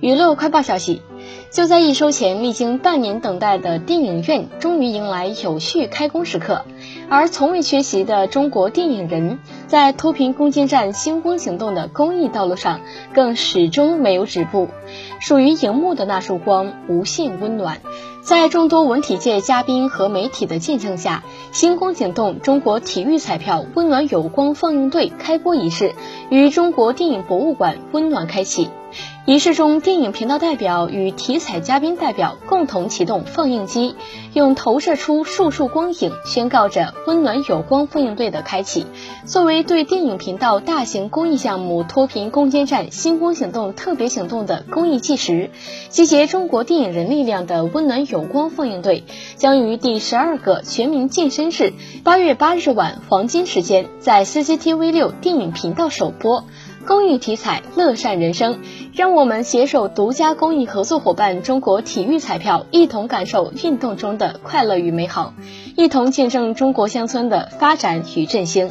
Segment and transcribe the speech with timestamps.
[0.00, 1.02] 娱乐快报消息，
[1.50, 6.64] 就在一周前，历经半年等待的电影院终于迎来有序开工时刻。
[7.08, 12.80] 而从未缺席的中国电影人，在脱贫攻坚战星光行动的公益道路上，
[13.12, 14.68] 更始终没有止步。
[15.18, 17.78] 属于荧幕的那束光，无限温暖。
[18.22, 25.96] 在众多文体界嘉宾和媒体的见证下，星光行动中国体育彩票温暖有光放映队开播仪式
[26.30, 28.68] 与中国电影博物馆温暖开启。
[29.26, 33.94] 仪式中，电影频道代表与体彩嘉宾代表共同启动放映机，
[34.32, 38.86] 用投射出束束光影，宣告着温暖有光放映队的开启。
[39.26, 45.50] 作为对电影频道大型公益项目脱贫攻坚战星光行动特别行动的公益计时，
[45.90, 49.04] 集结中国电影人力量的温暖有光放映队，
[49.36, 56.44] 将于第十二个全民健身日八月八日晚黄金时间，在 CCTV 六电影频道首播。
[56.86, 58.58] 公益体彩，乐善人生，
[58.94, 65.34] 让我们携手独家公益合作伙伴中国体育彩票，一同感受运动中的快乐与美好，
[65.76, 68.70] 一同见证中国乡村的发展与振兴。